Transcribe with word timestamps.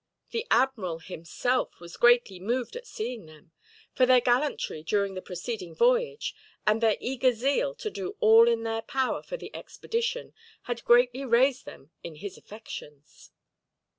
The 0.31 0.47
admiral 0.49 0.97
himself 0.97 1.79
was 1.79 1.95
greatly 1.95 2.39
moved 2.39 2.75
at 2.75 2.87
seeing 2.87 3.27
them; 3.27 3.51
for 3.93 4.07
their 4.07 4.19
gallantry 4.19 4.81
during 4.81 5.13
the 5.13 5.21
preceding 5.21 5.75
voyage, 5.75 6.33
and 6.65 6.81
their 6.81 6.97
eager 6.99 7.33
zeal 7.33 7.75
to 7.75 7.91
do 7.91 8.17
all 8.19 8.47
in 8.47 8.63
their 8.63 8.81
power 8.81 9.21
for 9.21 9.37
the 9.37 9.55
expedition, 9.55 10.33
had 10.63 10.83
greatly 10.85 11.23
raised 11.23 11.65
them 11.67 11.91
in 12.01 12.15
his 12.15 12.35
affections. 12.35 13.29